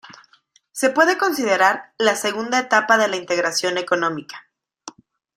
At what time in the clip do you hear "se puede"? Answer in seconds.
0.71-1.19